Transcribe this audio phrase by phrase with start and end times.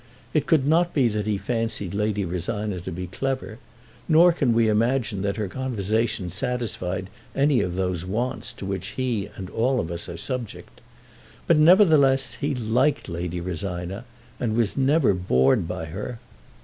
[0.33, 3.59] It could not be that he fancied Lady Rosina to be clever,
[4.09, 9.29] nor can we imagine that her conversation satisfied any of those wants to which he
[9.35, 10.81] and all of us are subject.
[11.45, 14.05] But nevertheless he liked Lady Rosina,
[14.39, 16.17] and was never bored by her.